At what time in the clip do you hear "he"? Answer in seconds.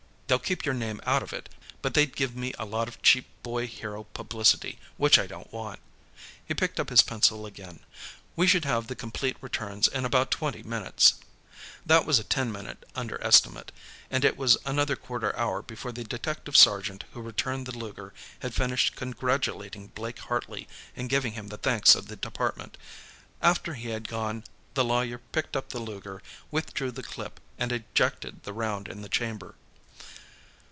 6.45-6.53, 23.73-23.89